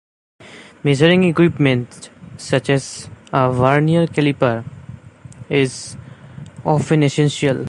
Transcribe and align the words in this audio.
Measuring 0.83 1.25
equipment 1.25 2.09
such 2.35 2.71
as 2.71 3.07
a 3.31 3.51
Vernier 3.51 4.07
caliper 4.07 4.65
is 5.47 5.95
often 6.65 7.03
essential. 7.03 7.59